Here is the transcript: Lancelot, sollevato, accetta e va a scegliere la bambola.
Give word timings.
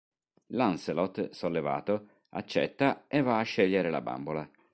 Lancelot, 0.53 1.29
sollevato, 1.29 2.21
accetta 2.29 3.05
e 3.07 3.21
va 3.21 3.37
a 3.37 3.43
scegliere 3.43 3.91
la 3.91 4.01
bambola. 4.01 4.49